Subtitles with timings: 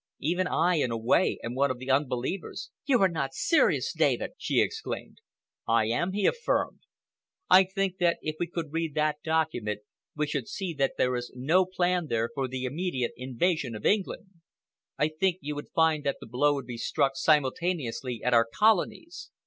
[0.19, 4.31] Even I, in a way, am one of the unbelievers." "You are not serious, David!"
[4.35, 5.19] she exclaimed.
[5.67, 6.79] "I am," he affirmed.
[7.51, 9.81] "I think that if we could read that document
[10.15, 14.25] we should see that there is no plan there for the immediate invasion of England.
[14.97, 19.29] I think you would find that the blow would be struck simultaneously at our Colonies.